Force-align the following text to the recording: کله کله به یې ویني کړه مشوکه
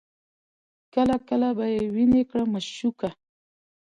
کله 0.93 1.15
کله 1.29 1.49
به 1.57 1.65
یې 1.75 1.83
ویني 1.93 2.23
کړه 2.29 2.43
مشوکه 2.53 3.09